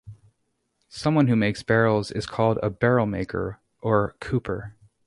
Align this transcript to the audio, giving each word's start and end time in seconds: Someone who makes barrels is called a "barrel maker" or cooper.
Someone 0.89 1.27
who 1.27 1.35
makes 1.35 1.61
barrels 1.61 2.09
is 2.09 2.25
called 2.25 2.57
a 2.63 2.71
"barrel 2.71 3.05
maker" 3.05 3.59
or 3.83 4.15
cooper. 4.19 4.73